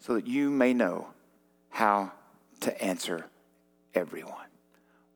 [0.00, 1.08] so that you may know
[1.70, 2.12] how
[2.60, 3.26] to answer
[3.94, 4.34] everyone.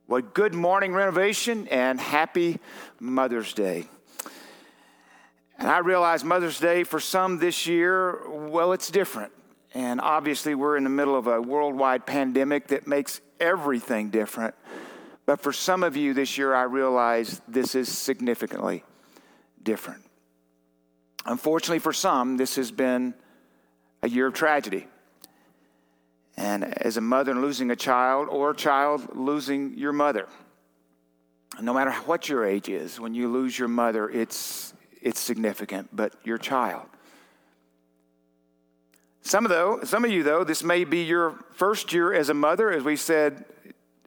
[0.07, 2.59] Well, good morning, renovation, and happy
[2.99, 3.85] Mother's Day.
[5.57, 9.31] And I realize Mother's Day for some this year, well, it's different.
[9.73, 14.55] And obviously, we're in the middle of a worldwide pandemic that makes everything different.
[15.25, 18.83] But for some of you this year, I realize this is significantly
[19.63, 20.03] different.
[21.25, 23.13] Unfortunately, for some, this has been
[24.03, 24.85] a year of tragedy.
[26.35, 30.27] And as a mother losing a child, or a child losing your mother,
[31.61, 36.13] no matter what your age is, when you lose your mother, it's, it's significant, but
[36.23, 36.85] your child.
[39.21, 42.33] Some of, though, some of you, though, this may be your first year as a
[42.33, 42.71] mother.
[42.71, 43.45] As we said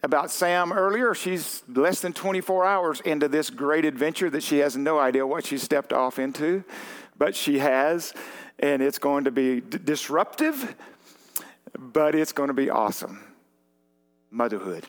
[0.03, 4.77] about Sam earlier, she's less than 24 hours into this great adventure that she has
[4.77, 6.65] no idea what she stepped off into,
[7.17, 8.13] but she has,
[8.59, 10.75] and it's going to be d- disruptive,
[11.79, 13.23] but it's going to be awesome.
[14.31, 14.87] Motherhood.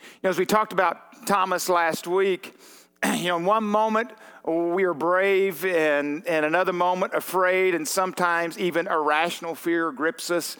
[0.00, 2.54] You know, as we talked about Thomas last week,
[3.04, 4.10] you know, in one moment
[4.44, 10.56] we are brave, and in another moment afraid, and sometimes even irrational fear grips us.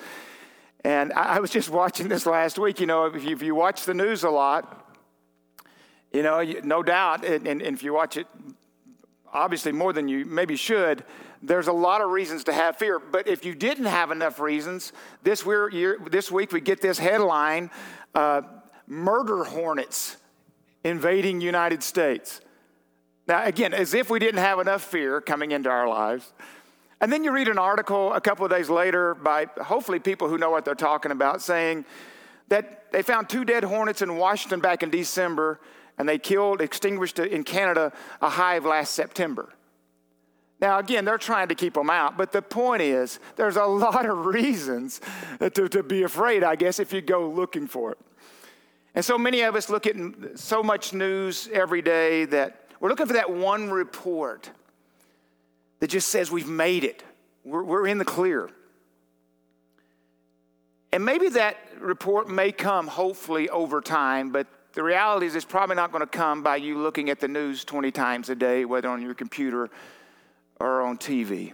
[0.84, 2.80] And I was just watching this last week.
[2.80, 4.96] You know, if you, if you watch the news a lot,
[6.12, 8.26] you know, no doubt, and, and, and if you watch it
[9.32, 11.04] obviously more than you maybe should,
[11.42, 12.98] there's a lot of reasons to have fear.
[12.98, 15.44] But if you didn't have enough reasons, this,
[16.10, 17.70] this week we get this headline
[18.14, 18.42] uh,
[18.86, 20.16] Murder Hornets
[20.84, 22.40] invading United States.
[23.26, 26.32] Now, again, as if we didn't have enough fear coming into our lives.
[27.00, 30.38] And then you read an article a couple of days later by hopefully people who
[30.38, 31.84] know what they're talking about saying
[32.48, 35.60] that they found two dead hornets in Washington back in December
[35.98, 39.52] and they killed, extinguished in Canada a hive last September.
[40.62, 44.06] Now, again, they're trying to keep them out, but the point is, there's a lot
[44.06, 45.00] of reasons
[45.40, 47.98] to, to be afraid, I guess, if you go looking for it.
[48.94, 49.96] And so many of us look at
[50.36, 54.50] so much news every day that we're looking for that one report
[55.80, 57.02] that just says we've made it,
[57.44, 58.48] we're, we're in the clear.
[60.92, 65.74] And maybe that report may come, hopefully, over time, but the reality is it's probably
[65.74, 68.88] not going to come by you looking at the news 20 times a day, whether
[68.88, 69.68] on your computer
[70.62, 71.52] or on TV.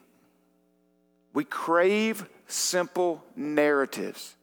[1.33, 4.35] We crave simple narratives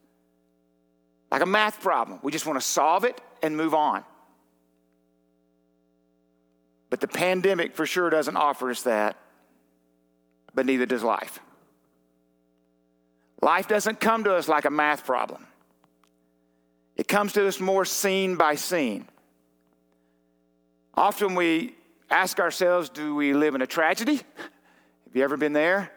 [1.32, 2.20] like a math problem.
[2.24, 4.04] We just want to solve it and move on.
[6.90, 9.18] But the pandemic for sure doesn't offer us that,
[10.54, 11.40] but neither does life.
[13.42, 15.46] Life doesn't come to us like a math problem,
[16.96, 19.06] it comes to us more scene by scene.
[20.94, 21.76] Often we
[22.10, 24.22] ask ourselves do we live in a tragedy?
[25.16, 25.94] Have you ever been there?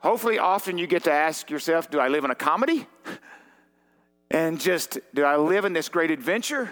[0.00, 2.86] Hopefully, often you get to ask yourself, do I live in a comedy?
[4.30, 6.68] And just, do I live in this great adventure?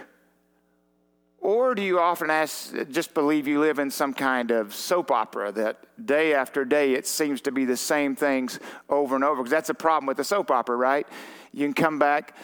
[1.39, 5.51] Or do you often ask, just believe you live in some kind of soap opera
[5.53, 8.61] that day after day it seems to be the same things
[8.91, 9.37] over and over?
[9.37, 11.09] Because that's a problem with the soap opera, right?
[11.53, 12.37] You can come back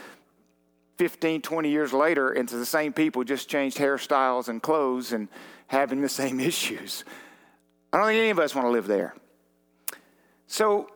[0.96, 5.28] 15, 20 years later and the same people just changed hairstyles and clothes and
[5.66, 7.04] having the same issues.
[7.92, 9.14] I don't think any of us want to live there.
[10.46, 10.88] So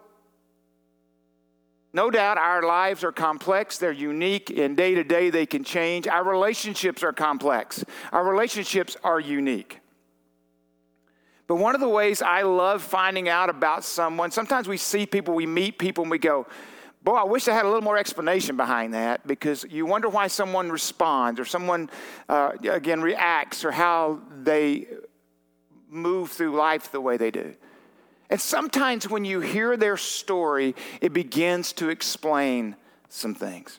[1.92, 6.06] no doubt our lives are complex, they're unique, and day to day they can change.
[6.06, 9.80] Our relationships are complex, our relationships are unique.
[11.46, 15.34] But one of the ways I love finding out about someone, sometimes we see people,
[15.34, 16.46] we meet people, and we go,
[17.02, 20.26] Boy, I wish I had a little more explanation behind that because you wonder why
[20.26, 21.88] someone responds or someone,
[22.28, 24.88] uh, again, reacts or how they
[25.88, 27.54] move through life the way they do.
[28.28, 32.76] And sometimes when you hear their story, it begins to explain
[33.08, 33.78] some things.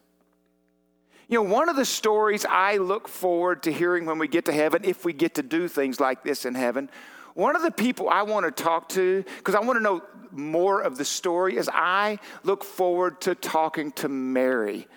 [1.27, 4.54] You know, one of the stories I look forward to hearing when we get to
[4.54, 6.89] heaven, if we get to do things like this in heaven,
[7.33, 10.01] one of the people I want to talk to, because I want to know
[10.31, 14.88] more of the story, is I look forward to talking to Mary,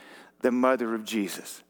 [0.40, 1.62] the mother of Jesus.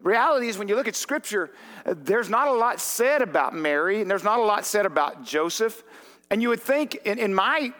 [0.00, 1.50] Reality is, when you look at Scripture,
[1.84, 5.82] there's not a lot said about Mary, and there's not a lot said about Joseph.
[6.30, 7.72] And you would think, in, in my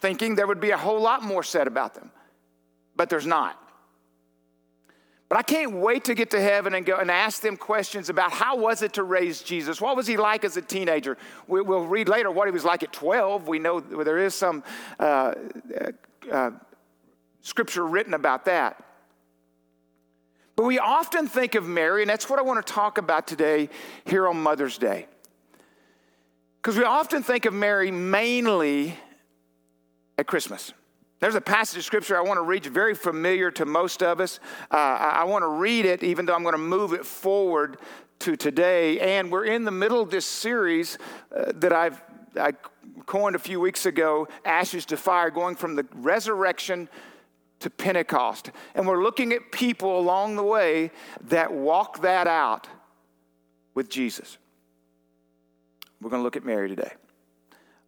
[0.00, 2.10] thinking there would be a whole lot more said about them,
[2.96, 3.58] but there's not.
[5.32, 8.32] But I can't wait to get to heaven and go and ask them questions about
[8.32, 9.80] how was it to raise Jesus?
[9.80, 11.16] What was he like as a teenager?
[11.46, 13.48] We, will read later what he was like at 12.
[13.48, 14.62] We know there is some
[15.00, 15.32] uh,
[15.80, 15.92] uh,
[16.30, 16.50] uh,
[17.40, 18.84] scripture written about that.
[20.56, 23.70] But we often think of Mary, and that's what I want to talk about today
[24.04, 25.06] here on Mother's Day.
[26.60, 28.96] Because we often think of Mary mainly
[30.18, 30.72] at Christmas.
[31.20, 34.40] There's a passage of scripture I want to read, very familiar to most of us.
[34.70, 37.78] Uh, I, want to read it, even though I'm going to move it forward
[38.20, 38.98] to today.
[38.98, 40.98] And we're in the middle of this series
[41.34, 42.02] uh, that I've
[42.38, 42.52] I
[43.06, 46.88] coined a few weeks ago, Ashes to Fire, going from the resurrection
[47.62, 48.50] to Pentecost.
[48.74, 50.90] And we're looking at people along the way
[51.28, 52.68] that walk that out
[53.74, 54.38] with Jesus.
[56.00, 56.92] We're going to look at Mary today.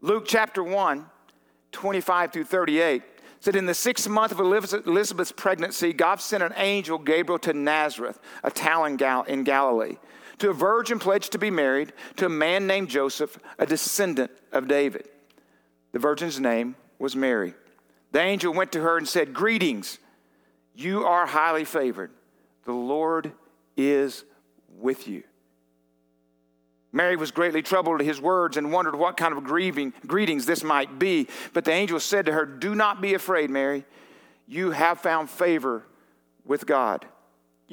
[0.00, 1.06] Luke chapter 1,
[1.72, 3.02] 25 through 38
[3.40, 8.18] said in the sixth month of Elizabeth's pregnancy, God sent an angel, Gabriel, to Nazareth,
[8.42, 8.98] a town
[9.28, 9.96] in Galilee,
[10.38, 14.66] to a virgin pledged to be married to a man named Joseph, a descendant of
[14.66, 15.10] David.
[15.92, 17.52] The virgin's name was Mary.
[18.14, 19.98] The angel went to her and said, Greetings,
[20.72, 22.12] you are highly favored.
[22.64, 23.32] The Lord
[23.76, 24.24] is
[24.68, 25.24] with you.
[26.92, 30.62] Mary was greatly troubled at his words and wondered what kind of grieving, greetings this
[30.62, 31.26] might be.
[31.52, 33.84] But the angel said to her, Do not be afraid, Mary.
[34.46, 35.84] You have found favor
[36.44, 37.04] with God.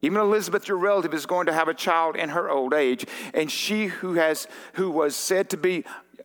[0.00, 3.04] Even Elizabeth, your relative, is going to have a child in her old age,
[3.34, 5.84] and she who has who was said to be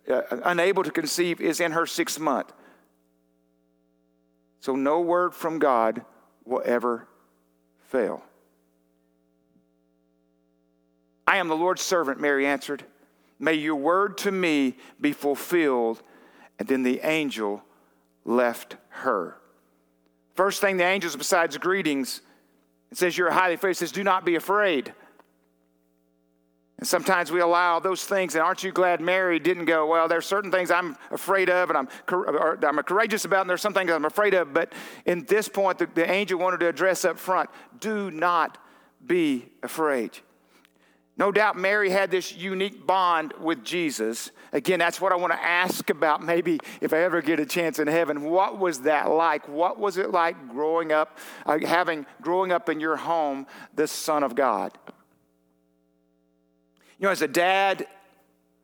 [0.10, 2.54] uh, unable to conceive is in her sixth month.
[4.60, 6.06] So no word from God
[6.46, 7.08] will ever
[7.88, 8.24] fail.
[11.26, 12.84] I am the Lord's servant, Mary answered.
[13.40, 16.02] May your word to me be fulfilled.
[16.60, 17.64] And then the angel
[18.24, 19.38] left her.
[20.36, 22.22] First thing the angels, besides greetings,
[22.94, 23.72] it says, You're highly favored.
[23.72, 24.94] It says, Do not be afraid.
[26.78, 30.28] And sometimes we allow those things, and aren't you glad Mary didn't go, Well, there's
[30.28, 31.88] certain things I'm afraid of, and I'm,
[32.64, 34.54] I'm courageous about, and there's some things I'm afraid of.
[34.54, 34.74] But
[35.08, 37.50] in this point, the, the angel wanted to address up front
[37.80, 38.60] do not
[39.04, 40.12] be afraid.
[41.16, 44.32] No doubt Mary had this unique bond with Jesus.
[44.52, 47.78] Again, that's what I want to ask about maybe if I ever get a chance
[47.78, 48.24] in heaven.
[48.24, 49.48] What was that like?
[49.48, 53.46] What was it like growing up, uh, having, growing up in your home,
[53.76, 54.76] the Son of God?
[56.98, 57.86] You know, as a dad,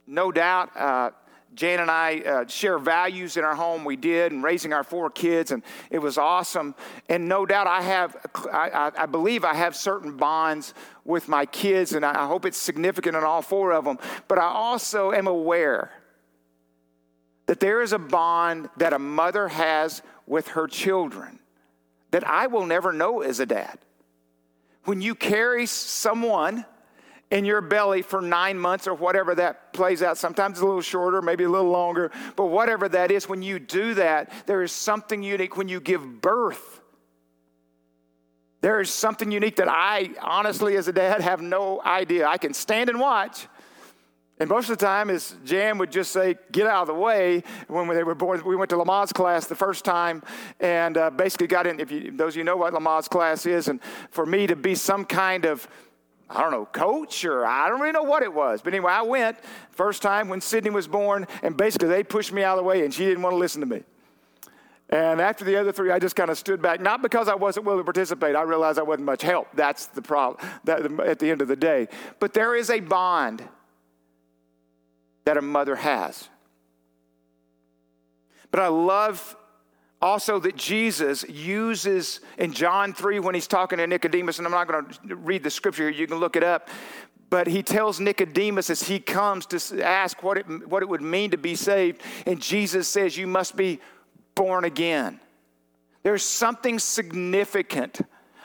[0.08, 1.12] no doubt, uh,
[1.56, 3.84] Jan and I uh, share values in our home.
[3.84, 6.76] We did, and raising our four kids, and it was awesome.
[7.10, 8.16] And no doubt, I have,
[8.52, 10.74] I, I believe, I have certain bonds
[11.04, 13.98] with my kids, and I hope it's significant in all four of them.
[14.28, 15.92] But I also am aware
[17.48, 21.40] that there is a bond that a mother has with her children
[22.12, 23.80] that I will never know as a dad.
[24.86, 26.66] When you carry someone
[27.32, 30.18] in your belly for nine months or whatever that plays out.
[30.18, 33.60] Sometimes it's a little shorter, maybe a little longer, but whatever that is, when you
[33.60, 36.82] do that, there is something unique when you give birth.
[38.62, 42.28] There is something unique that I, honestly, as a dad, have no idea.
[42.28, 43.48] I can stand and watch.
[44.40, 47.44] And most of the time, as Jan would just say, get out of the way.
[47.68, 50.24] When they were born, we went to Lamaze class the first time
[50.62, 51.80] and uh, basically got in.
[51.80, 53.82] If you, those of you know what Lamaze class is, and
[54.12, 55.68] for me to be some kind of
[56.30, 58.62] I don't know, coach or I don't really know what it was.
[58.62, 59.38] But anyway, I went
[59.72, 62.86] first time when Sydney was born, and basically they pushed me out of the way,
[62.86, 63.84] and she didn't want to listen to me.
[64.92, 67.66] And after the other three, I just kind of stood back, not because I wasn't
[67.66, 68.36] willing to participate.
[68.36, 69.48] I realized I wasn't much help.
[69.54, 71.88] That's the problem that, at the end of the day.
[72.20, 73.44] But there is a bond
[75.26, 76.28] that a mother has.
[78.52, 79.36] But I love
[80.02, 84.68] also that Jesus uses in John 3 when he's talking to Nicodemus, and I'm not
[84.68, 86.70] going to read the scripture here, you can look it up.
[87.30, 91.32] But he tells Nicodemus as he comes to ask what it, what it would mean
[91.32, 93.80] to be saved, and Jesus says, You must be
[94.36, 95.20] born again.
[96.02, 98.00] There's something significant,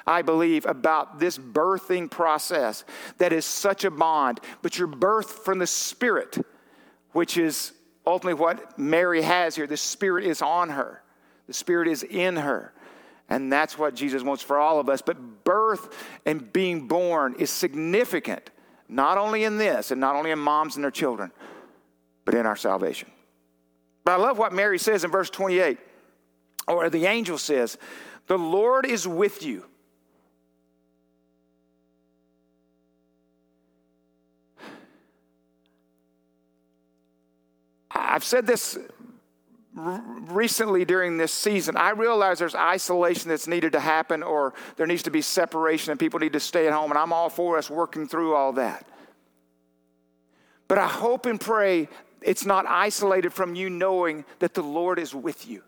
[0.06, 2.84] I believe, about this birthing process
[3.18, 6.44] that is such a bond, but you're birthed from the Spirit,
[7.12, 7.72] which is
[8.06, 9.68] ultimately what Mary has here.
[9.68, 11.03] The Spirit is on her,
[11.46, 12.72] the Spirit is in her.
[13.28, 15.02] And that's what Jesus wants for all of us.
[15.02, 15.94] But birth
[16.26, 18.50] and being born is significant,
[18.88, 21.32] not only in this and not only in moms and their children,
[22.24, 23.10] but in our salvation.
[24.04, 25.78] But I love what Mary says in verse 28,
[26.68, 27.78] or the angel says,
[28.26, 29.64] The Lord is with you.
[37.90, 38.78] I've said this
[39.74, 45.02] recently during this season, I realize there's isolation that's needed to happen, or there needs
[45.04, 47.68] to be separation, and people need to stay at home, and I'm all for us
[47.68, 48.86] working through all that.
[50.68, 51.88] But I hope and pray
[52.22, 55.62] it's not isolated from you knowing that the Lord is with you.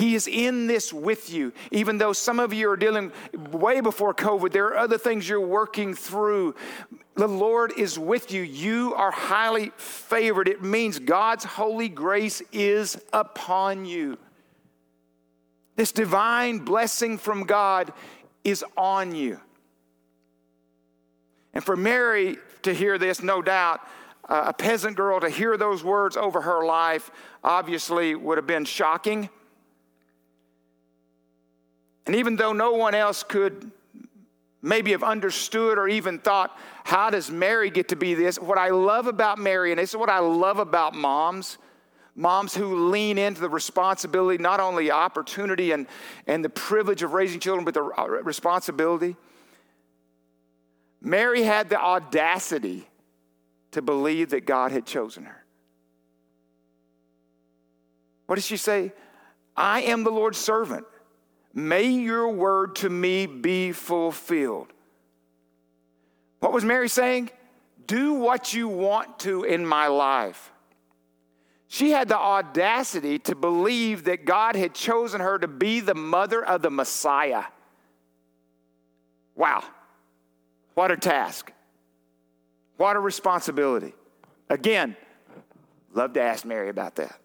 [0.00, 1.52] He is in this with you.
[1.70, 3.12] Even though some of you are dealing
[3.52, 6.54] way before COVID, there are other things you're working through.
[7.16, 8.40] The Lord is with you.
[8.40, 10.48] You are highly favored.
[10.48, 14.16] It means God's holy grace is upon you.
[15.76, 17.92] This divine blessing from God
[18.42, 19.38] is on you.
[21.52, 23.82] And for Mary to hear this, no doubt,
[24.26, 27.10] uh, a peasant girl to hear those words over her life
[27.44, 29.28] obviously would have been shocking.
[32.06, 33.70] And even though no one else could
[34.62, 38.38] maybe have understood or even thought, how does Mary get to be this?
[38.38, 41.58] What I love about Mary, and this is what I love about moms,
[42.14, 45.86] moms who lean into the responsibility, not only opportunity and,
[46.26, 49.16] and the privilege of raising children, but the uh, responsibility.
[51.00, 52.86] Mary had the audacity
[53.70, 55.44] to believe that God had chosen her.
[58.26, 58.92] What did she say?
[59.56, 60.84] I am the Lord's servant.
[61.52, 64.68] May your word to me be fulfilled.
[66.38, 67.30] What was Mary saying?
[67.86, 70.52] Do what you want to in my life.
[71.68, 76.44] She had the audacity to believe that God had chosen her to be the mother
[76.44, 77.44] of the Messiah.
[79.36, 79.62] Wow.
[80.74, 81.52] What a task.
[82.76, 83.94] What a responsibility.
[84.48, 84.96] Again,
[85.94, 87.20] love to ask Mary about that.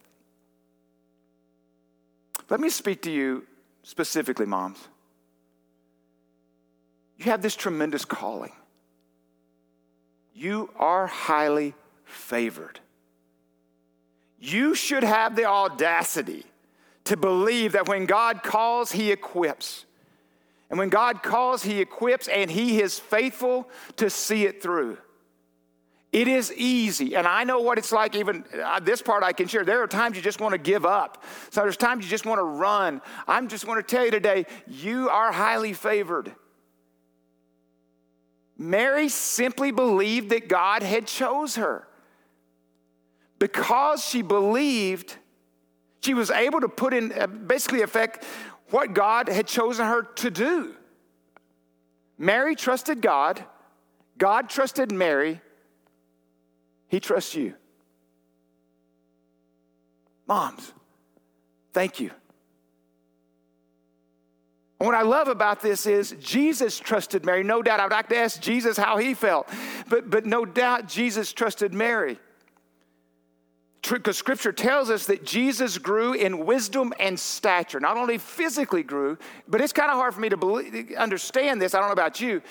[2.50, 3.48] Let me speak to you
[3.86, 4.80] specifically, moms,
[7.18, 8.52] you have this tremendous calling.
[10.34, 12.80] You are highly favored.
[14.40, 16.44] You should have the audacity
[17.06, 19.86] to believe that when God calls, He equips.
[20.70, 24.98] And when God calls, He equips, and He is faithful to see it through.
[26.16, 28.16] It is easy, and I know what it's like.
[28.16, 29.66] Even uh, this part I can share.
[29.66, 31.26] There are times you just want to give up.
[31.50, 33.02] So there's times you just want to run.
[33.28, 36.34] I'm just want to tell you today, you are highly favored.
[38.58, 41.86] Mary simply believed that God had chose her.
[43.38, 45.18] Because she believed,
[46.00, 48.24] she was able to put in uh, basically effect
[48.70, 50.76] what God had chosen her to do.
[52.18, 53.44] Mary trusted God.
[54.18, 55.42] God trusted Mary
[56.88, 57.54] he trusts you.
[60.28, 60.74] Moms,
[61.74, 62.12] thank you.
[64.80, 67.44] And what I love about this is Jesus trusted Mary.
[67.44, 69.48] No doubt, I would like to ask Jesus how he felt,
[69.88, 72.20] but, but no doubt Jesus trusted Mary.
[73.88, 77.80] Because scripture tells us that Jesus grew in wisdom and stature.
[77.80, 81.76] Not only physically grew, but it's kind of hard for me to believe, understand this.
[81.76, 82.42] I don't know about you.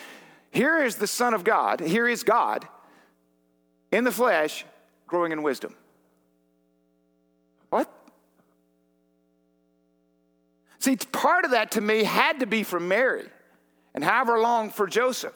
[0.52, 2.68] Here is the Son of God, here is God
[3.94, 4.64] in the flesh,
[5.06, 5.74] growing in wisdom.
[7.70, 7.88] What?
[10.80, 13.26] See, part of that to me had to be from Mary,
[13.94, 15.34] and however long for Joseph.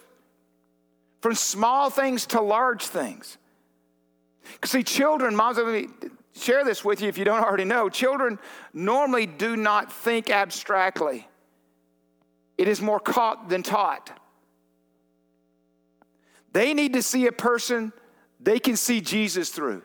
[1.20, 3.38] From small things to large things.
[4.64, 5.88] See, children, moms, let me
[6.34, 7.88] share this with you if you don't already know.
[7.88, 8.40] Children
[8.72, 11.28] normally do not think abstractly,
[12.56, 14.10] it is more caught than taught.
[16.52, 17.92] They need to see a person
[18.40, 19.82] they can see Jesus through.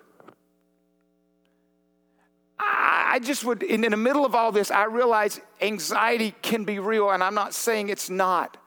[3.13, 7.11] I just would, in, the middle of all this, I realize anxiety can be real,
[7.11, 8.57] and I'm not saying it's not.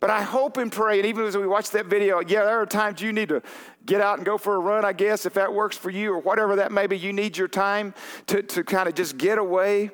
[0.00, 2.64] But I hope and pray, and even as we watch that video, yeah, there are
[2.64, 3.42] times you need to
[3.84, 6.18] get out and go for a run, I guess, if that works for you, or
[6.18, 6.96] whatever that may be.
[6.96, 7.92] You need your time
[8.28, 9.90] to, to kind of just get away.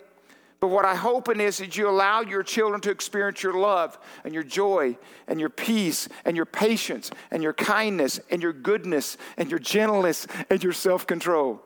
[0.66, 3.96] But what I hope in is that you allow your children to experience your love
[4.24, 9.16] and your joy and your peace and your patience and your kindness and your goodness
[9.36, 11.62] and your gentleness and your self control.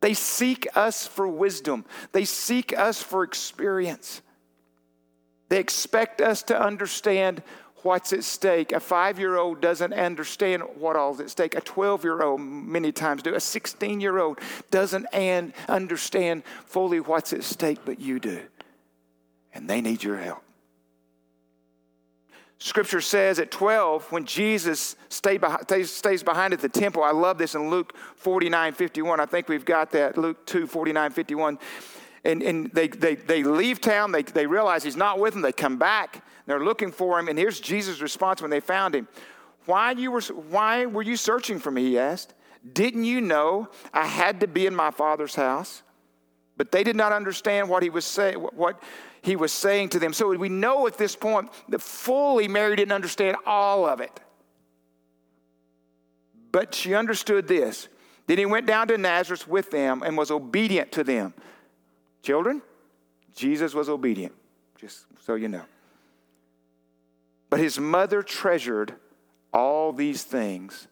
[0.00, 4.22] They seek us for wisdom, they seek us for experience.
[5.50, 7.42] They expect us to understand
[7.82, 8.72] what's at stake.
[8.72, 11.54] A five year old doesn't understand what all's at stake.
[11.54, 13.34] A 12 year old, many times, do.
[13.34, 14.38] A 16 year old
[14.70, 18.40] doesn't and understand fully what's at stake, but you do.
[19.54, 20.42] And they need your help.
[22.62, 24.94] Scripture says at 12, when Jesus
[25.40, 29.18] behind, stays behind at the temple, I love this in Luke 49 51.
[29.18, 31.58] I think we've got that, Luke 2 49 51.
[32.24, 35.52] And, and they, they, they leave town, they, they realize he's not with them, they
[35.52, 39.08] come back, they're looking for him, and here's Jesus' response when they found him.
[39.66, 41.82] Why, you were, why were you searching for me?
[41.82, 42.34] He asked.
[42.72, 45.82] Didn't you know I had to be in my father's house?
[46.56, 48.80] But they did not understand what he was saying, what
[49.22, 50.12] he was saying to them.
[50.12, 54.20] So we know at this point that fully Mary didn't understand all of it.
[56.52, 57.88] But she understood this.
[58.26, 61.34] Then he went down to Nazareth with them and was obedient to them.
[62.22, 62.62] Children,
[63.34, 64.32] Jesus was obedient,
[64.76, 65.64] just so you know.
[67.50, 68.94] But his mother treasured
[69.52, 70.86] all these things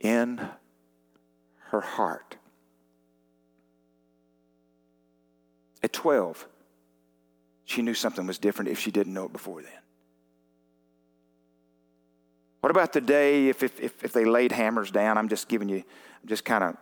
[0.00, 0.40] in
[1.70, 2.36] her heart.
[5.82, 6.46] At 12,
[7.64, 9.70] she knew something was different if she didn't know it before then.
[12.60, 15.16] What about the day if, if, if, if they laid hammers down?
[15.16, 15.76] I'm just giving you,
[16.22, 16.76] I'm just kind of,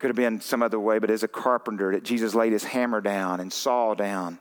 [0.00, 3.02] could have been some other way, but as a carpenter, that Jesus laid his hammer
[3.02, 4.38] down and saw down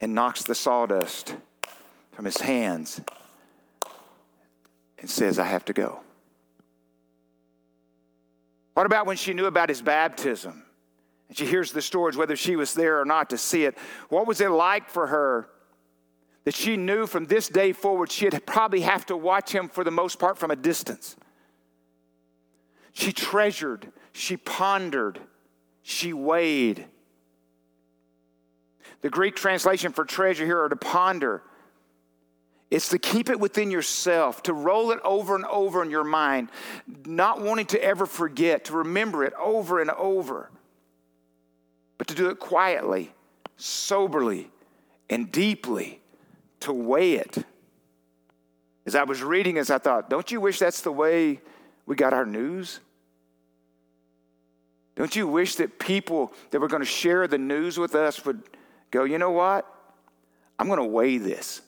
[0.00, 1.34] and knocks the sawdust
[2.12, 3.00] from his hands
[4.98, 6.00] and says, I have to go.
[8.74, 10.62] What about when she knew about his baptism?
[11.28, 13.76] And she hears the stories, whether she was there or not, to see it.
[14.08, 15.48] What was it like for her
[16.44, 19.90] that she knew from this day forward she'd probably have to watch him for the
[19.90, 21.16] most part from a distance?
[22.92, 25.18] She treasured, she pondered,
[25.82, 26.86] she weighed.
[29.00, 31.42] The Greek translation for treasure here or to ponder.
[32.70, 36.50] It's to keep it within yourself, to roll it over and over in your mind,
[37.04, 40.50] not wanting to ever forget, to remember it over and over
[42.02, 43.12] but to do it quietly,
[43.56, 44.50] soberly,
[45.08, 46.00] and deeply,
[46.58, 47.46] to weigh it.
[48.84, 51.40] As I was reading as I thought, don't you wish that's the way
[51.86, 52.80] we got our news?
[55.02, 58.40] Don't you wish that people that were going to share the news with us would
[58.92, 59.66] go, you know what?
[60.60, 61.60] I'm going to weigh this.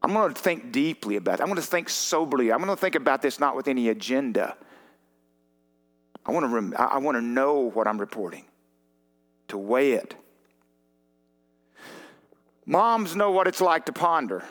[0.00, 1.42] I'm going to think deeply about it.
[1.42, 2.52] I'm going to think soberly.
[2.52, 4.56] I'm going to think about this not with any agenda.
[6.24, 8.46] I want to, rem- I want to know what I'm reporting
[9.48, 10.14] to weigh it.
[12.64, 14.42] Moms know what it's like to ponder,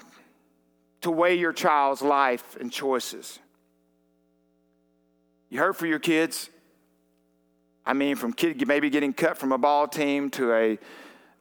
[1.02, 3.40] to weigh your child's life and choices.
[5.50, 6.52] You hurt for your kids.
[7.90, 10.78] I mean, from kid maybe getting cut from a ball team to a,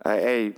[0.07, 0.53] a, a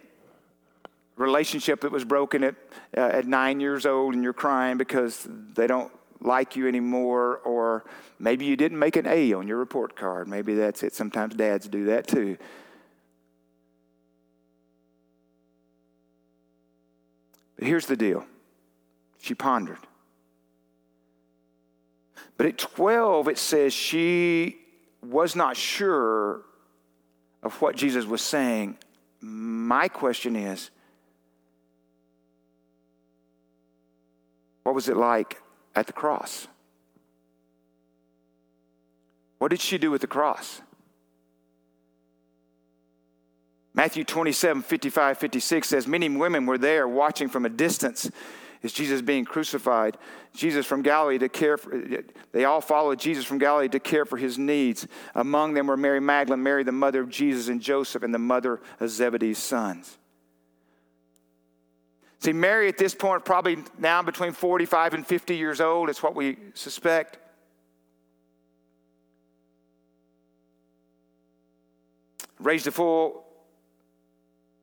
[1.17, 2.55] relationship that was broken at,
[2.97, 7.85] uh, at nine years old and you're crying because they don't like you anymore, or
[8.21, 10.29] maybe you didn't make an A on your report card.
[10.29, 10.95] Maybe that's it.
[10.95, 12.37] Sometimes dads do that too.
[17.57, 18.25] But here's the deal
[19.19, 19.79] she pondered.
[22.37, 24.61] But at 12, it says she
[25.03, 26.43] was not sure
[27.43, 28.77] of what Jesus was saying.
[29.21, 30.71] My question is
[34.63, 35.41] what was it like
[35.75, 36.49] at the cross?
[39.39, 40.61] What did she do with the cross?
[43.73, 48.11] Matthew 27, 55, 56 says, Many women were there watching from a distance
[48.63, 49.97] as Jesus being crucified.
[50.35, 51.83] Jesus from Galilee to care for,
[52.33, 54.87] they all followed Jesus from Galilee to care for his needs.
[55.15, 58.61] Among them were Mary Magdalene, Mary, the mother of Jesus, and Joseph, and the mother
[58.79, 59.99] of Zebedee's sons.
[62.21, 66.15] See, Mary at this point, probably now between 45 and 50 years old, is what
[66.15, 67.19] we suspect.
[72.39, 73.25] Raised a full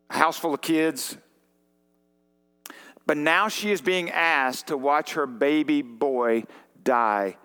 [0.09, 1.17] house full of kids.
[3.07, 6.43] But now she is being asked to watch her baby boy
[6.83, 7.37] die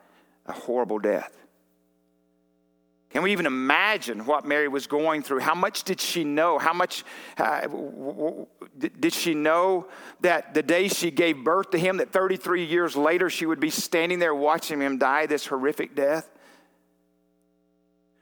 [0.45, 1.33] a horrible death.
[3.11, 5.41] Can we even imagine what Mary was going through?
[5.41, 6.59] How much did she know?
[6.59, 7.05] How much
[7.37, 7.69] uh,
[8.79, 9.87] did she know
[10.23, 13.71] that the day she gave birth to him, that 33 years later she would be
[13.71, 16.29] standing there watching him die this horrific death?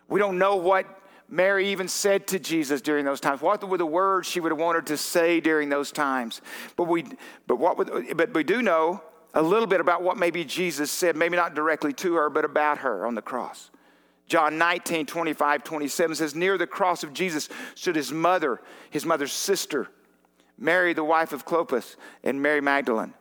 [0.08, 0.86] We don't know what
[1.30, 3.40] Mary even said to Jesus during those times?
[3.40, 6.42] What were the words she would have wanted to say during those times?
[6.76, 7.04] But we,
[7.46, 9.00] but what, would, but we do know
[9.32, 12.78] a little bit about what maybe Jesus said, maybe not directly to her, but about
[12.78, 13.70] her on the cross.
[14.26, 19.32] John 19, 25, 27 says, Near the cross of Jesus stood his mother, his mother's
[19.32, 19.88] sister,
[20.58, 23.14] Mary, the wife of Clopas, and Mary Magdalene.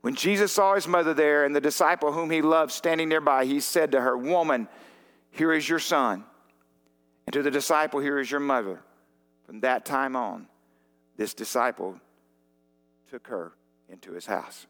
[0.00, 3.60] When Jesus saw his mother there and the disciple whom he loved standing nearby, he
[3.60, 4.68] said to her, Woman,
[5.30, 6.24] here is your son.
[7.26, 8.80] And to the disciple, Here is your mother.
[9.46, 10.46] From that time on,
[11.16, 12.00] this disciple
[13.10, 13.52] took her
[13.88, 14.66] into his house.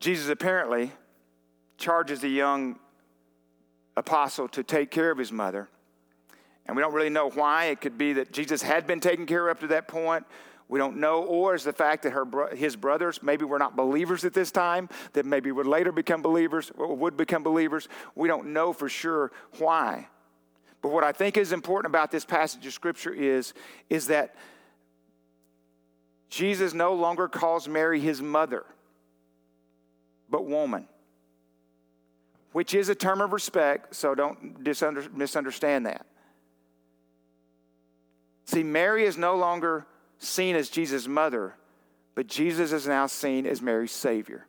[0.00, 0.92] Jesus apparently
[1.76, 2.78] charges the young
[3.96, 5.68] apostle to take care of his mother.
[6.66, 7.66] And we don't really know why.
[7.66, 10.24] It could be that Jesus had been taken care of up to that point.
[10.68, 11.22] We don't know.
[11.24, 14.88] Or is the fact that her, his brothers maybe were not believers at this time,
[15.14, 17.88] that maybe would later become believers or would become believers.
[18.14, 20.08] We don't know for sure why.
[20.82, 23.54] But what I think is important about this passage of Scripture is,
[23.88, 24.34] is that
[26.28, 28.64] Jesus no longer calls Mary his mother
[30.30, 30.86] but woman,
[32.52, 34.60] which is a term of respect, so don't
[35.16, 36.06] misunderstand that.
[38.44, 39.86] See, Mary is no longer
[40.18, 41.54] seen as Jesus' mother,
[42.14, 44.46] but Jesus is now seen as Mary's Savior.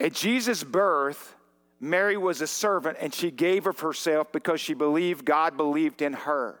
[0.00, 1.36] At Jesus' birth,
[1.80, 6.12] Mary was a servant and she gave of herself because she believed God believed in
[6.12, 6.58] her.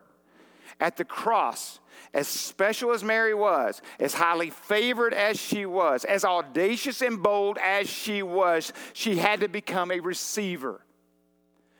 [0.80, 1.80] At the cross,
[2.14, 7.58] as special as Mary was, as highly favored as she was, as audacious and bold
[7.58, 10.81] as she was, she had to become a receiver.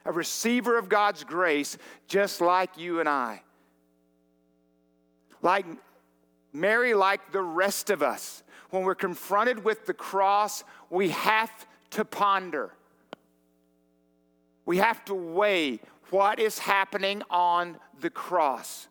[0.04, 3.42] A receiver of God's grace, just like you and I.
[5.42, 5.66] Like
[6.52, 11.50] Mary, like the rest of us, when we're confronted with the cross, we have
[11.90, 12.72] to ponder.
[14.64, 18.88] We have to weigh what is happening on the cross.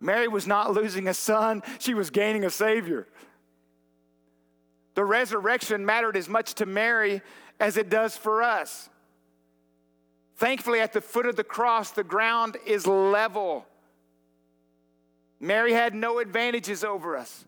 [0.00, 3.08] Mary was not losing a son, she was gaining a Savior.
[4.94, 7.22] The resurrection mattered as much to Mary
[7.60, 8.88] as it does for us.
[10.36, 13.66] Thankfully, at the foot of the cross, the ground is level.
[15.40, 17.44] Mary had no advantages over us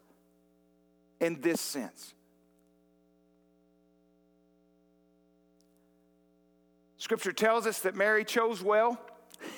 [1.20, 2.14] in this sense.
[6.98, 9.00] Scripture tells us that Mary chose well.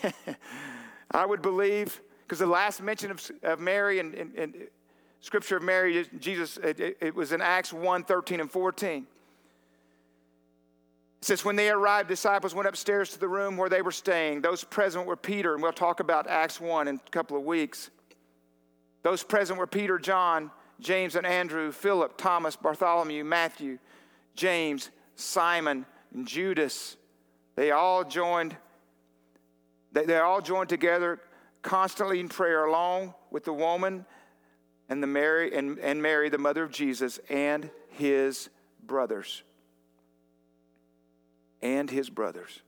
[1.11, 4.55] I would believe because the last mention of, of Mary and, and, and,
[5.21, 9.07] scripture of Mary, Jesus, it, it was in Acts 1 13 and 14.
[11.23, 14.43] Says, When they arrived, disciples went upstairs to the room where they were staying.
[14.43, 17.91] Those present were Peter, and we'll talk about Acts 1 in a couple of weeks.
[19.05, 23.79] Those present were Peter, John, James, and Andrew, Philip, Thomas, Bartholomew, Matthew,
[24.35, 26.97] James, Simon, and Judas.
[27.55, 28.57] They all joined,
[29.93, 31.21] they, they all joined together
[31.63, 34.05] constantly in prayer along with the woman
[34.89, 38.49] and the Mary and, and Mary, the mother of Jesus, and his
[38.85, 39.45] brothers.
[41.63, 42.61] And his brothers.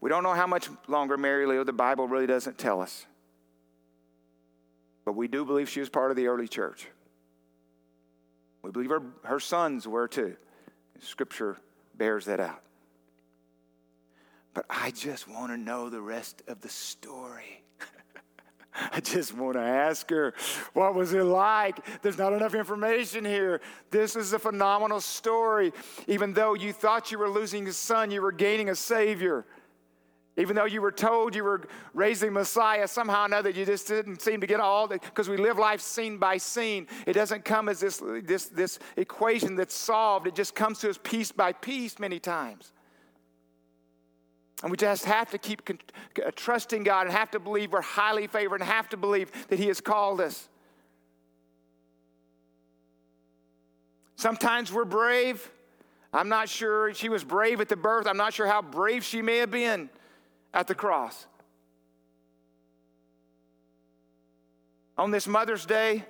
[0.00, 1.68] We don't know how much longer Mary lived.
[1.68, 3.06] The Bible really doesn't tell us.
[5.04, 6.86] But we do believe she was part of the early church.
[8.62, 10.36] We believe her, her sons were too.
[11.00, 11.56] Scripture
[11.96, 12.62] bears that out.
[14.54, 17.62] But I just want to know the rest of the story.
[18.92, 20.34] I just want to ask her,
[20.72, 21.84] what was it like?
[22.02, 23.60] There's not enough information here.
[23.90, 25.72] This is a phenomenal story.
[26.06, 29.46] Even though you thought you were losing a son, you were gaining a Savior.
[30.38, 34.20] Even though you were told you were raising Messiah, somehow or another you just didn't
[34.20, 36.86] seem to get all that, because we live life scene by scene.
[37.06, 40.98] It doesn't come as this, this, this equation that's solved, it just comes to us
[41.02, 42.72] piece by piece many times.
[44.62, 48.26] And we just have to keep uh, trusting God and have to believe we're highly
[48.26, 50.48] favored and have to believe that He has called us.
[54.16, 55.50] Sometimes we're brave.
[56.12, 58.06] I'm not sure she was brave at the birth.
[58.06, 59.90] I'm not sure how brave she may have been
[60.54, 61.26] at the cross.
[64.96, 66.02] On this Mother's Day,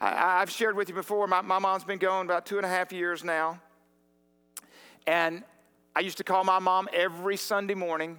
[0.00, 2.68] I, have shared with you before, my, my mom's been gone about two and a
[2.68, 3.60] half years now.
[5.08, 5.42] And
[5.96, 8.18] I used to call my mom every Sunday morning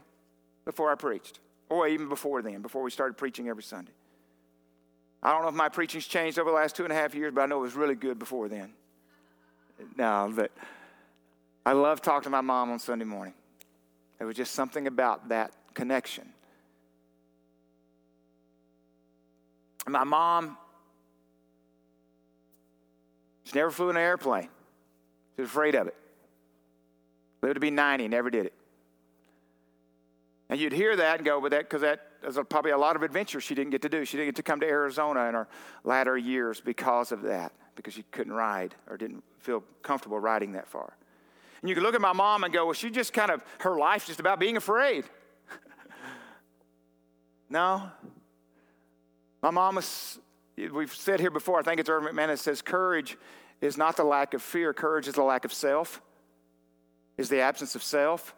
[0.66, 3.92] before I preached, or even before then, before we started preaching every Sunday.
[5.22, 7.34] I don't know if my preaching's changed over the last two and a half years,
[7.36, 8.74] but I know it was really good before then.
[9.96, 10.52] No, but
[11.68, 13.36] I love talking to my mom on Sunday morning.
[14.18, 16.34] There was just something about that connection.
[19.88, 20.58] My mom,
[23.44, 24.50] she never flew in an airplane.
[25.36, 25.96] She was afraid of it.
[27.42, 28.54] Lived to be 90, never did it.
[30.50, 33.04] And you'd hear that and go, but that, because that there's probably a lot of
[33.04, 34.06] adventure she didn't get to do.
[34.06, 35.48] She didn't get to come to Arizona in her
[35.84, 40.68] latter years because of that, because she couldn't ride or didn't feel comfortable riding that
[40.68, 40.94] far.
[41.62, 43.78] And you can look at my mom and go, well, she just kind of, her
[43.78, 45.06] life's just about being afraid.
[47.50, 47.90] no.
[49.42, 50.20] My mom was,
[50.56, 53.18] we've said here before, I think it's Erwin McManus says, courage
[53.60, 56.02] is not the lack of fear, courage is the lack of self,
[57.18, 58.36] is the absence of self.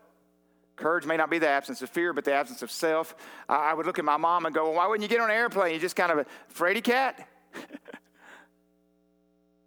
[0.76, 3.15] Courage may not be the absence of fear, but the absence of self.
[3.50, 5.36] I would look at my mom and go, well, why wouldn't you get on an
[5.36, 5.72] airplane?
[5.72, 7.28] You're just kind of a fraidy cat?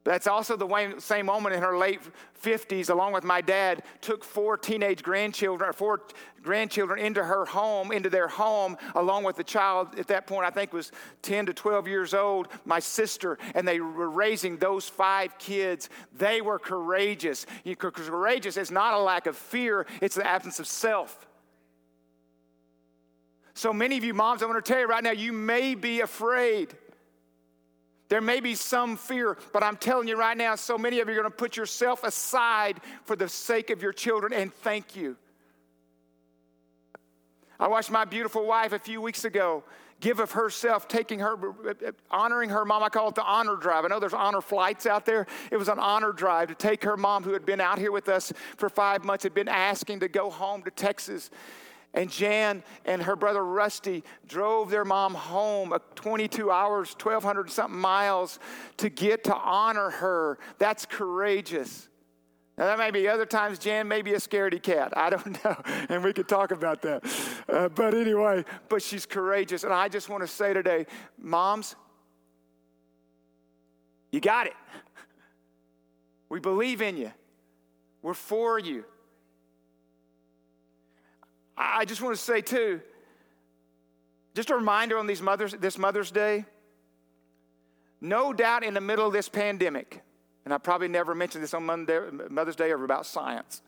[0.05, 2.01] That's also the same moment in her late
[2.43, 6.01] 50s, along with my dad, took four teenage grandchildren, or four
[6.43, 10.51] grandchildren into her home, into their home, along with the child at that point, I
[10.51, 10.91] think was
[11.23, 15.89] 10 to 12 years old, my sister, and they were raising those five kids.
[16.17, 17.47] They were courageous.
[17.79, 21.29] Courageous is not a lack of fear, it's the absence of self.
[23.55, 26.01] So many of you moms, I want to tell you right now, you may be
[26.01, 26.75] afraid.
[28.13, 31.15] There may be some fear, but I'm telling you right now, so many of you
[31.15, 35.17] are going to put yourself aside for the sake of your children, and thank you.
[37.59, 39.65] I watched my beautiful wife a few weeks ago
[40.01, 41.39] give of herself, taking her,
[42.11, 42.83] honoring her mom.
[42.83, 43.87] I call it the honor drive.
[43.87, 45.27] I know there's honor flights out there.
[45.51, 48.11] It was an honor drive to take her mom, who had been out here with
[48.11, 51.31] us for five months, had been asking to go home to Texas.
[51.95, 58.39] And Jan and her brother Rusty drove their mom home 22 hours, 1,200 something miles
[58.79, 60.39] to get to honor her.
[60.59, 61.89] That's courageous.
[62.57, 64.93] Now, that may be other times Jan may be a scaredy cat.
[64.97, 65.57] I don't know.
[65.89, 67.05] And we could talk about that.
[67.49, 69.65] Uh, but anyway, but she's courageous.
[69.65, 70.87] And I just want to say today,
[71.19, 71.77] moms,
[74.11, 74.55] you got it.
[76.29, 77.13] We believe in you,
[78.01, 78.85] we're for you.
[81.63, 82.81] I just want to say, too,
[84.35, 86.45] just a reminder on these mothers, this Mother's Day.
[88.01, 90.03] No doubt in the middle of this pandemic,
[90.45, 93.63] and I probably never mentioned this on Monday, Mother's Day or about science.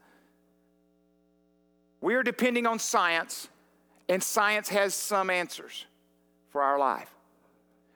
[2.01, 3.49] We are depending on science,
[4.09, 5.87] and science has some answers
[6.51, 7.11] for our life.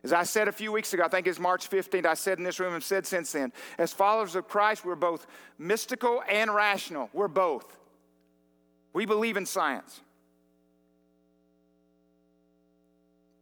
[0.04, 2.44] As I said a few weeks ago, I think it's March 15th, I said in
[2.44, 5.26] this room and said since then, as followers of Christ, we're both
[5.58, 7.10] mystical and rational.
[7.12, 7.77] We're both.
[8.92, 10.00] We believe in science.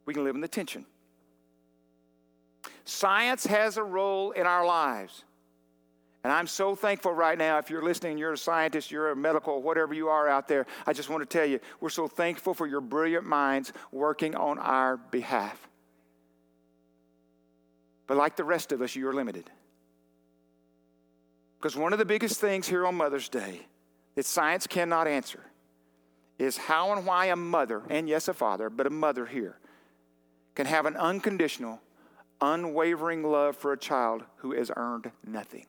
[0.05, 0.87] We can live in the tension.
[2.85, 5.25] Science has a role in our lives.
[6.23, 7.59] And I'm so thankful right now.
[7.59, 10.93] If you're listening, you're a scientist, you're a medical, whatever you are out there, I
[10.93, 14.97] just want to tell you, we're so thankful for your brilliant minds working on our
[14.97, 15.69] behalf.
[18.07, 19.51] But like the rest of us, you're limited.
[21.59, 23.67] Because one of the biggest things here on Mother's Day
[24.17, 25.45] that science cannot answer
[26.39, 29.59] is how and why a mother, and yes, a father, but a mother here,
[30.55, 31.81] can have an unconditional,
[32.41, 35.67] unwavering love for a child who has earned nothing.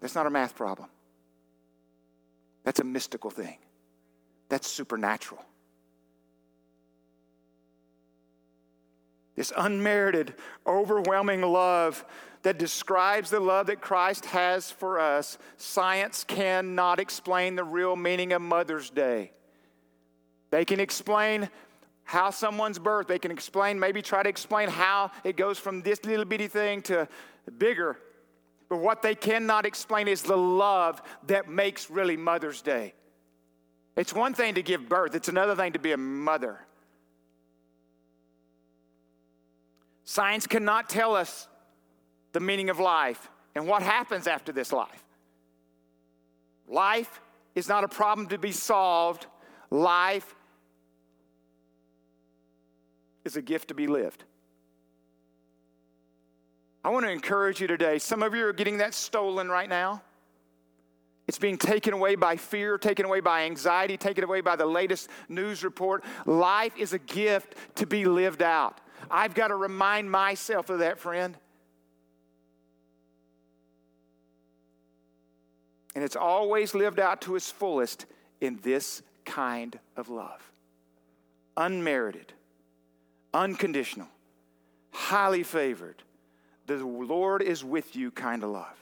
[0.00, 0.88] That's not a math problem.
[2.62, 3.58] That's a mystical thing.
[4.48, 5.42] That's supernatural.
[9.36, 10.34] This unmerited,
[10.66, 12.04] overwhelming love
[12.42, 18.32] that describes the love that Christ has for us, science cannot explain the real meaning
[18.32, 19.32] of Mother's Day.
[20.50, 21.48] They can explain
[22.04, 26.04] how someone's birth, they can explain, maybe try to explain how it goes from this
[26.04, 27.08] little bitty thing to
[27.58, 27.98] bigger.
[28.68, 32.94] But what they cannot explain is the love that makes really Mother's Day.
[33.96, 36.63] It's one thing to give birth, it's another thing to be a mother.
[40.04, 41.48] Science cannot tell us
[42.32, 45.04] the meaning of life and what happens after this life.
[46.68, 47.20] Life
[47.54, 49.26] is not a problem to be solved,
[49.70, 50.34] life
[53.24, 54.24] is a gift to be lived.
[56.84, 57.98] I want to encourage you today.
[57.98, 60.02] Some of you are getting that stolen right now.
[61.26, 65.08] It's being taken away by fear, taken away by anxiety, taken away by the latest
[65.30, 66.04] news report.
[66.26, 68.82] Life is a gift to be lived out.
[69.10, 71.36] I've got to remind myself of that, friend.
[75.94, 78.06] And it's always lived out to its fullest
[78.40, 80.40] in this kind of love
[81.56, 82.32] unmerited,
[83.32, 84.08] unconditional,
[84.90, 86.02] highly favored.
[86.66, 88.76] The Lord is with you kind of love.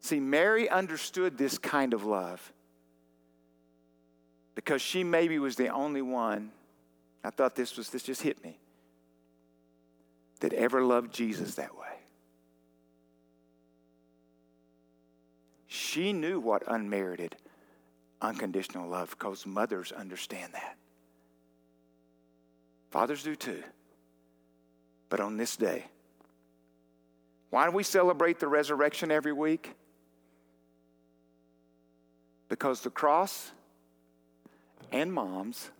[0.00, 2.52] See, Mary understood this kind of love
[4.54, 6.52] because she maybe was the only one.
[7.24, 8.58] I thought this was, this just hit me,
[10.40, 11.86] that ever loved Jesus that way.
[15.66, 17.36] She knew what unmerited,
[18.22, 20.76] unconditional love because mothers understand that.
[22.90, 23.62] Fathers do too.
[25.10, 25.86] But on this day,
[27.50, 29.74] why do we celebrate the resurrection every week?
[32.48, 33.52] Because the cross
[34.92, 35.70] and moms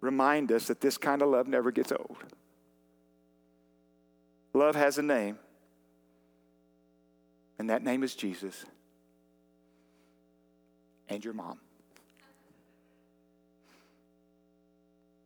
[0.00, 2.16] remind us that this kind of love never gets old.
[4.52, 5.38] Love has a name,
[7.58, 8.64] and that name is Jesus
[11.08, 11.58] and your mom.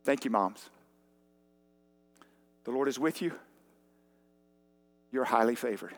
[0.03, 0.69] Thank you, moms.
[2.63, 3.33] The Lord is with you.
[5.11, 5.93] You're highly favored.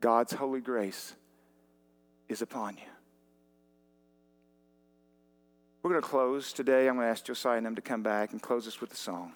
[0.00, 1.14] God's holy grace
[2.28, 2.97] is upon you.
[5.88, 6.86] We're going to close today.
[6.86, 8.94] I'm going to ask Josiah and them to come back and close us with a
[8.94, 9.32] song.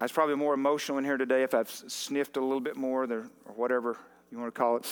[0.00, 3.04] I was probably more emotional in here today if I've sniffed a little bit more,
[3.04, 3.98] or whatever
[4.30, 4.88] you want to call it,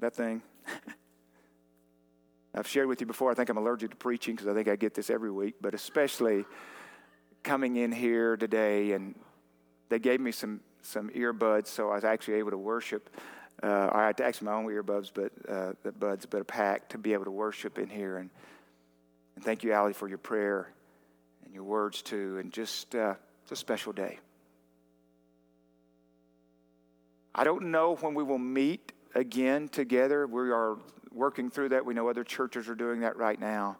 [0.00, 0.42] that thing.
[2.56, 4.74] I've shared with you before, I think I'm allergic to preaching because I think I
[4.74, 6.44] get this every week, but especially
[7.44, 9.14] coming in here today, and
[9.90, 13.10] they gave me some, some earbuds, so I was actually able to worship.
[13.62, 16.88] Uh, I had to actually my own earbuds, but uh, the buds, but a pack
[16.90, 18.18] to be able to worship in here.
[18.18, 18.30] And,
[19.36, 20.70] and thank you, Allie, for your prayer
[21.44, 22.38] and your words too.
[22.38, 24.18] And just uh, it's a special day.
[27.34, 30.26] I don't know when we will meet again together.
[30.26, 30.76] We are
[31.12, 31.84] working through that.
[31.84, 33.78] We know other churches are doing that right now,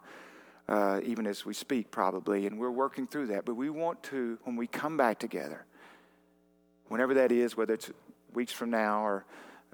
[0.67, 2.47] uh, even as we speak, probably.
[2.47, 3.45] And we're working through that.
[3.45, 5.65] But we want to, when we come back together,
[6.87, 7.91] whenever that is, whether it's
[8.33, 9.25] weeks from now or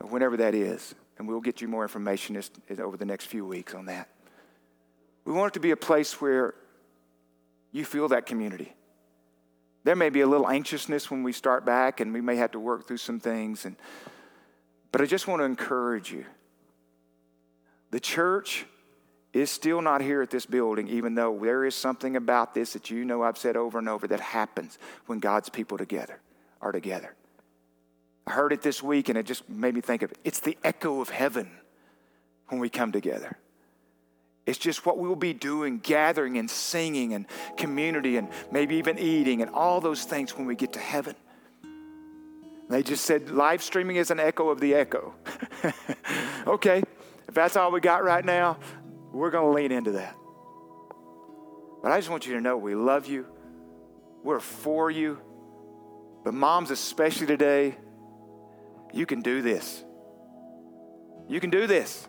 [0.09, 3.45] whenever that is, and we'll get you more information as, as over the next few
[3.45, 4.09] weeks on that.
[5.25, 6.55] We want it to be a place where
[7.71, 8.73] you feel that community.
[9.83, 12.59] There may be a little anxiousness when we start back, and we may have to
[12.59, 13.65] work through some things.
[13.65, 13.75] And,
[14.91, 16.25] but I just want to encourage you.
[17.91, 18.65] The church
[19.33, 22.89] is still not here at this building, even though there is something about this that
[22.89, 26.19] you know I've said over and over that happens when God's people together
[26.61, 27.15] are together.
[28.31, 30.17] Heard it this week, and it just made me think of it.
[30.23, 31.51] It's the echo of heaven
[32.47, 33.37] when we come together.
[34.45, 37.25] It's just what we will be doing, gathering and singing and
[37.57, 41.13] community and maybe even eating and all those things when we get to heaven.
[42.69, 45.13] They just said live streaming is an echo of the echo.
[46.47, 46.81] okay,
[47.27, 48.57] if that's all we got right now,
[49.11, 50.15] we're going to lean into that.
[51.83, 53.25] But I just want you to know we love you,
[54.23, 55.19] we're for you.
[56.23, 57.75] But moms, especially today,
[58.93, 59.83] you can do this.
[61.27, 62.07] You can do this.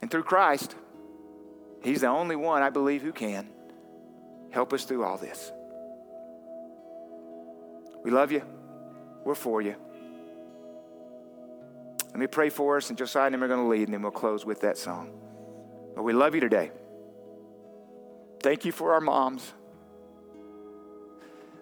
[0.00, 0.74] And through Christ,
[1.82, 3.48] He's the only one I believe who can
[4.50, 5.52] help us through all this.
[8.02, 8.42] We love you.
[9.24, 9.76] We're for you.
[12.06, 14.02] Let me pray for us, and Josiah and them are going to lead, and then
[14.02, 15.12] we'll close with that song.
[15.94, 16.72] But we love you today.
[18.42, 19.52] Thank you for our moms.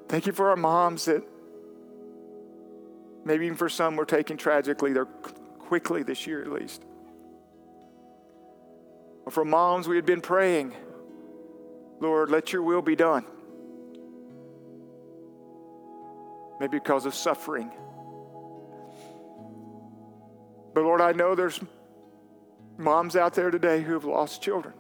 [0.09, 1.25] Thank you for our moms that
[3.27, 6.83] maybe even for some we're taking tragically, they're quickly this year at least.
[9.31, 10.73] For moms, we had been praying,
[12.01, 13.27] Lord, let your will be done.
[16.61, 17.71] Maybe because of suffering.
[20.73, 21.61] But Lord, I know there's
[22.79, 24.75] moms out there today who have lost children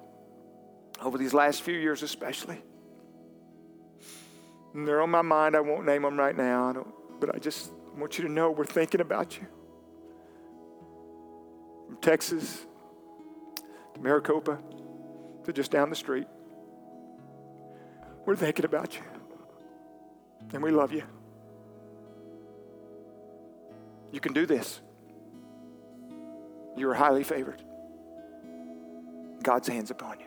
[1.03, 2.63] over these last few years, especially.
[4.73, 5.57] And they're on my mind.
[5.57, 6.75] I won't name them right now, I
[7.19, 9.47] but I just want you to know we're thinking about you.
[11.87, 12.67] From Texas,
[13.95, 14.59] to Maricopa,
[15.45, 16.27] to just down the street.
[18.27, 19.03] We're thinking about you.
[20.53, 21.05] And we love you.
[24.13, 24.81] You can do this.
[26.77, 27.63] You are highly favored.
[29.43, 30.27] God's hands upon you.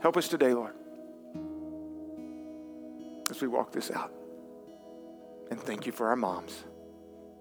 [0.00, 0.74] Help us today, Lord,
[3.30, 4.12] as we walk this out.
[5.50, 6.64] And thank you for our moms.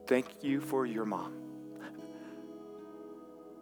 [0.07, 1.33] Thank you for your mom.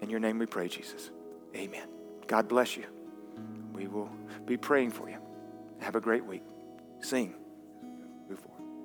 [0.01, 1.11] In your name we pray, Jesus.
[1.55, 1.87] Amen.
[2.27, 2.85] God bless you.
[3.73, 4.09] We will
[4.45, 5.17] be praying for you.
[5.79, 6.43] Have a great week.
[7.01, 7.35] Sing.